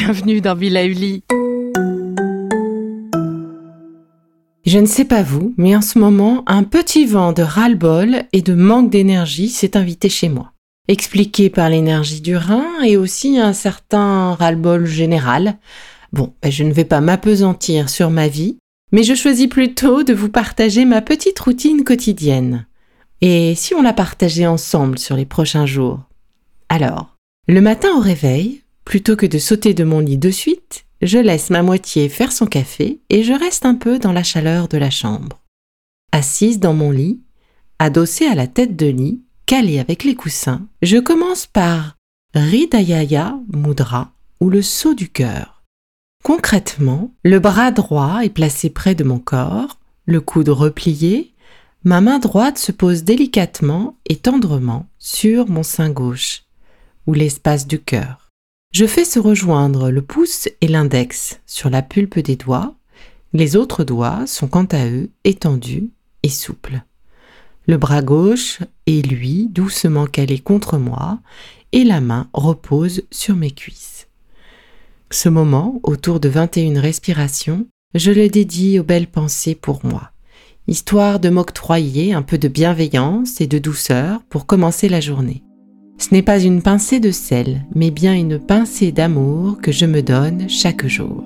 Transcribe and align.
Bienvenue 0.00 0.40
dans 0.40 0.54
Villa 0.54 0.84
Uli. 0.84 1.24
Je 4.64 4.78
ne 4.78 4.86
sais 4.86 5.04
pas 5.04 5.24
vous, 5.24 5.54
mais 5.56 5.74
en 5.74 5.80
ce 5.80 5.98
moment, 5.98 6.44
un 6.46 6.62
petit 6.62 7.04
vent 7.04 7.32
de 7.32 7.42
ras-le-bol 7.42 8.22
et 8.32 8.40
de 8.40 8.54
manque 8.54 8.90
d'énergie 8.90 9.48
s'est 9.48 9.76
invité 9.76 10.08
chez 10.08 10.28
moi. 10.28 10.52
Expliqué 10.86 11.50
par 11.50 11.68
l'énergie 11.68 12.20
du 12.20 12.36
rein 12.36 12.80
et 12.84 12.96
aussi 12.96 13.40
un 13.40 13.52
certain 13.52 14.34
ras-le-bol 14.34 14.86
général. 14.86 15.58
Bon, 16.12 16.32
ben, 16.42 16.52
je 16.52 16.62
ne 16.62 16.72
vais 16.72 16.84
pas 16.84 17.00
m'apesantir 17.00 17.88
sur 17.88 18.10
ma 18.10 18.28
vie, 18.28 18.56
mais 18.92 19.02
je 19.02 19.16
choisis 19.16 19.48
plutôt 19.48 20.04
de 20.04 20.14
vous 20.14 20.28
partager 20.28 20.84
ma 20.84 21.02
petite 21.02 21.40
routine 21.40 21.82
quotidienne. 21.82 22.68
Et 23.20 23.56
si 23.56 23.74
on 23.74 23.82
la 23.82 23.94
partageait 23.94 24.46
ensemble 24.46 24.96
sur 25.00 25.16
les 25.16 25.26
prochains 25.26 25.66
jours? 25.66 26.04
Alors, 26.68 27.16
le 27.48 27.60
matin 27.60 27.88
au 27.96 28.00
réveil, 28.00 28.62
plutôt 28.88 29.16
que 29.16 29.26
de 29.26 29.38
sauter 29.38 29.74
de 29.74 29.84
mon 29.84 30.00
lit 30.00 30.16
de 30.16 30.30
suite, 30.30 30.86
je 31.02 31.18
laisse 31.18 31.50
ma 31.50 31.62
moitié 31.62 32.08
faire 32.08 32.32
son 32.32 32.46
café 32.46 33.02
et 33.10 33.22
je 33.22 33.34
reste 33.34 33.66
un 33.66 33.74
peu 33.74 33.98
dans 33.98 34.12
la 34.12 34.22
chaleur 34.22 34.66
de 34.66 34.78
la 34.78 34.88
chambre. 34.88 35.42
Assise 36.10 36.58
dans 36.58 36.72
mon 36.72 36.90
lit, 36.90 37.20
adossée 37.78 38.24
à 38.24 38.34
la 38.34 38.46
tête 38.46 38.76
de 38.76 38.86
lit, 38.86 39.20
calée 39.44 39.78
avec 39.78 40.04
les 40.04 40.14
coussins, 40.14 40.66
je 40.80 40.96
commence 40.96 41.44
par 41.44 41.96
Ridayaya 42.32 43.38
Mudra 43.52 44.12
ou 44.40 44.48
le 44.48 44.62
saut 44.62 44.94
du 44.94 45.10
cœur. 45.10 45.62
Concrètement, 46.24 47.12
le 47.24 47.40
bras 47.40 47.72
droit 47.72 48.20
est 48.24 48.30
placé 48.30 48.70
près 48.70 48.94
de 48.94 49.04
mon 49.04 49.18
corps, 49.18 49.78
le 50.06 50.22
coude 50.22 50.48
replié, 50.48 51.34
ma 51.84 52.00
main 52.00 52.20
droite 52.20 52.56
se 52.56 52.72
pose 52.72 53.04
délicatement 53.04 53.98
et 54.06 54.16
tendrement 54.16 54.86
sur 54.98 55.46
mon 55.46 55.62
sein 55.62 55.90
gauche, 55.90 56.44
ou 57.06 57.12
l'espace 57.12 57.66
du 57.66 57.78
cœur. 57.78 58.27
Je 58.70 58.86
fais 58.86 59.04
se 59.04 59.18
rejoindre 59.18 59.90
le 59.90 60.02
pouce 60.02 60.48
et 60.60 60.68
l'index 60.68 61.40
sur 61.46 61.70
la 61.70 61.82
pulpe 61.82 62.18
des 62.18 62.36
doigts. 62.36 62.74
Les 63.32 63.56
autres 63.56 63.82
doigts 63.82 64.26
sont 64.26 64.46
quant 64.46 64.66
à 64.66 64.86
eux 64.86 65.10
étendus 65.24 65.90
et 66.22 66.28
souples. 66.28 66.82
Le 67.66 67.78
bras 67.78 68.02
gauche 68.02 68.60
est 68.86 69.06
lui 69.06 69.48
doucement 69.50 70.06
calé 70.06 70.38
contre 70.38 70.78
moi 70.78 71.18
et 71.72 71.84
la 71.84 72.00
main 72.00 72.28
repose 72.32 73.02
sur 73.10 73.36
mes 73.36 73.50
cuisses. 73.50 74.06
Ce 75.10 75.30
moment, 75.30 75.80
autour 75.82 76.20
de 76.20 76.28
21 76.28 76.80
respirations, 76.80 77.66
je 77.94 78.10
le 78.10 78.28
dédie 78.28 78.78
aux 78.78 78.84
belles 78.84 79.10
pensées 79.10 79.54
pour 79.54 79.84
moi, 79.84 80.10
histoire 80.66 81.20
de 81.20 81.30
m'octroyer 81.30 82.12
un 82.12 82.22
peu 82.22 82.36
de 82.36 82.48
bienveillance 82.48 83.40
et 83.40 83.46
de 83.46 83.58
douceur 83.58 84.22
pour 84.28 84.44
commencer 84.44 84.90
la 84.90 85.00
journée. 85.00 85.42
Ce 85.98 86.14
n'est 86.14 86.22
pas 86.22 86.38
une 86.38 86.62
pincée 86.62 87.00
de 87.00 87.10
sel, 87.10 87.64
mais 87.74 87.90
bien 87.90 88.14
une 88.14 88.38
pincée 88.38 88.92
d'amour 88.92 89.58
que 89.60 89.72
je 89.72 89.84
me 89.84 90.00
donne 90.00 90.48
chaque 90.48 90.86
jour. 90.86 91.24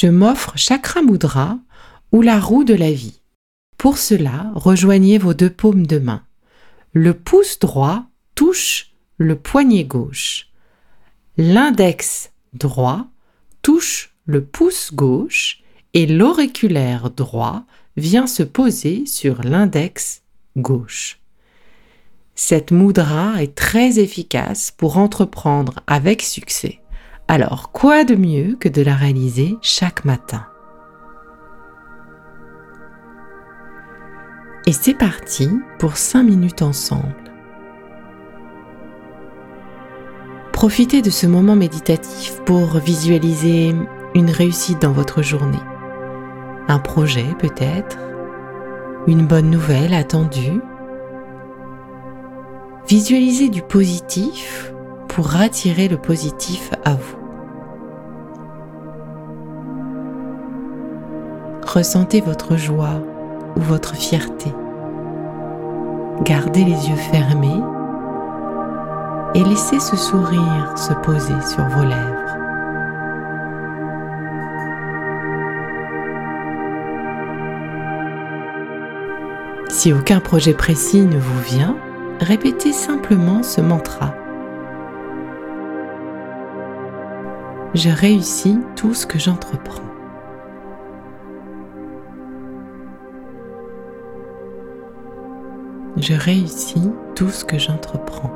Je 0.00 0.06
m'offre 0.06 0.56
Chakra 0.56 1.02
Mudra 1.02 1.58
ou 2.10 2.22
la 2.22 2.40
roue 2.40 2.64
de 2.64 2.72
la 2.72 2.90
vie. 2.90 3.20
Pour 3.76 3.98
cela, 3.98 4.50
rejoignez 4.54 5.18
vos 5.18 5.34
deux 5.34 5.50
paumes 5.50 5.86
de 5.86 5.98
main. 5.98 6.22
Le 6.94 7.12
pouce 7.12 7.58
droit 7.58 8.04
touche 8.34 8.94
le 9.18 9.36
poignet 9.36 9.84
gauche. 9.84 10.48
L'index 11.36 12.32
droit 12.54 13.08
touche 13.60 14.14
le 14.24 14.42
pouce 14.42 14.94
gauche 14.94 15.62
et 15.92 16.06
l'auriculaire 16.06 17.10
droit 17.10 17.64
vient 17.98 18.26
se 18.26 18.42
poser 18.42 19.04
sur 19.04 19.42
l'index 19.42 20.22
gauche. 20.56 21.20
Cette 22.34 22.70
moudra 22.70 23.42
est 23.42 23.54
très 23.54 23.98
efficace 23.98 24.70
pour 24.70 24.96
entreprendre 24.96 25.80
avec 25.86 26.22
succès. 26.22 26.79
Alors, 27.32 27.70
quoi 27.70 28.02
de 28.02 28.16
mieux 28.16 28.56
que 28.58 28.68
de 28.68 28.82
la 28.82 28.96
réaliser 28.96 29.56
chaque 29.62 30.04
matin? 30.04 30.46
Et 34.66 34.72
c'est 34.72 34.94
parti 34.94 35.48
pour 35.78 35.96
5 35.96 36.24
minutes 36.24 36.62
ensemble. 36.62 37.30
Profitez 40.50 41.02
de 41.02 41.10
ce 41.10 41.28
moment 41.28 41.54
méditatif 41.54 42.40
pour 42.46 42.78
visualiser 42.78 43.76
une 44.16 44.30
réussite 44.30 44.82
dans 44.82 44.90
votre 44.90 45.22
journée. 45.22 45.62
Un 46.66 46.80
projet 46.80 47.26
peut-être, 47.38 47.98
une 49.06 49.24
bonne 49.24 49.50
nouvelle 49.50 49.94
attendue? 49.94 50.60
Visualisez 52.88 53.50
du 53.50 53.62
positif 53.62 54.72
pour 55.06 55.36
attirer 55.36 55.86
le 55.86 55.96
positif 55.96 56.72
à 56.84 56.94
vous. 56.94 57.19
Ressentez 61.72 62.20
votre 62.20 62.56
joie 62.56 63.00
ou 63.54 63.60
votre 63.60 63.94
fierté. 63.94 64.52
Gardez 66.22 66.64
les 66.64 66.88
yeux 66.88 66.96
fermés 67.12 67.62
et 69.36 69.44
laissez 69.44 69.78
ce 69.78 69.96
sourire 69.96 70.72
se 70.76 70.92
poser 70.94 71.40
sur 71.48 71.62
vos 71.68 71.84
lèvres. 71.84 72.16
Si 79.68 79.92
aucun 79.92 80.18
projet 80.18 80.54
précis 80.54 81.02
ne 81.02 81.20
vous 81.20 81.40
vient, 81.42 81.76
répétez 82.18 82.72
simplement 82.72 83.44
ce 83.44 83.60
mantra. 83.60 84.12
Je 87.74 87.90
réussis 87.90 88.58
tout 88.74 88.92
ce 88.92 89.06
que 89.06 89.20
j'entreprends. 89.20 89.89
Je 96.00 96.14
réussis 96.14 96.92
tout 97.14 97.28
ce 97.28 97.44
que 97.44 97.58
j'entreprends. 97.58 98.30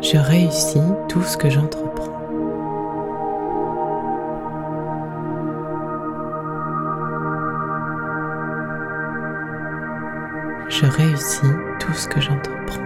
Je 0.00 0.16
réussis 0.16 0.80
tout 1.10 1.22
ce 1.22 1.36
que 1.36 1.50
j'entreprends. 1.50 2.04
Je 10.70 10.86
réussis 10.86 11.40
tout 11.80 11.92
ce 11.92 12.08
que 12.08 12.20
j'entreprends. 12.22 12.85